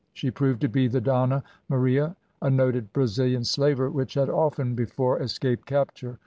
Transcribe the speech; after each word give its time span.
She 0.13 0.31
proved 0.31 0.61
to 0.61 0.67
be 0.67 0.87
the 0.87 0.99
Donna 0.99 1.43
Maria, 1.69 2.15
a 2.41 2.49
noted 2.49 2.91
Brazilian 2.91 3.43
slaver 3.43 3.87
which 3.91 4.15
had 4.15 4.31
often 4.31 4.73
before 4.73 5.21
escaped 5.21 5.67
capture. 5.67 6.17